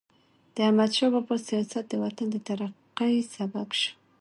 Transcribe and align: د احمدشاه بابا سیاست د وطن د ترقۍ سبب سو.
د 0.55 0.57
احمدشاه 0.67 1.09
بابا 1.13 1.35
سیاست 1.49 1.85
د 1.89 1.93
وطن 2.03 2.27
د 2.31 2.35
ترقۍ 2.47 3.15
سبب 3.35 3.67
سو. 3.79 3.89